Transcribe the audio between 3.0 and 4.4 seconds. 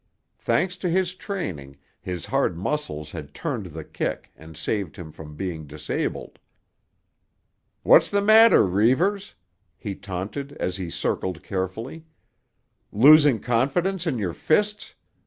had turned the kick